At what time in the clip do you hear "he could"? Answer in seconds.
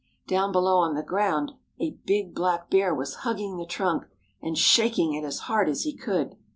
5.83-6.37